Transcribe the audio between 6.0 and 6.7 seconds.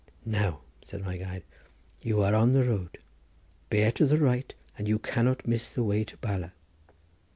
to Bala."